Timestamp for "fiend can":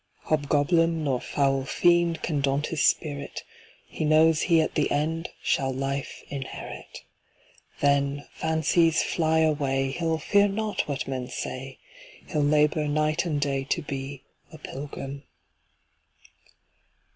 1.63-2.41